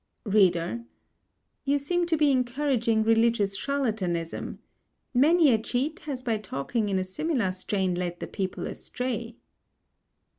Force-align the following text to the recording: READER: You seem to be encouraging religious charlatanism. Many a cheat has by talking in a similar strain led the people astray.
READER: 0.25 0.83
You 1.63 1.77
seem 1.77 2.07
to 2.07 2.17
be 2.17 2.31
encouraging 2.31 3.03
religious 3.03 3.55
charlatanism. 3.55 4.57
Many 5.13 5.53
a 5.53 5.59
cheat 5.61 5.99
has 6.09 6.23
by 6.23 6.39
talking 6.39 6.89
in 6.89 6.97
a 6.97 7.03
similar 7.03 7.51
strain 7.51 7.93
led 7.93 8.19
the 8.19 8.25
people 8.25 8.65
astray. 8.65 9.35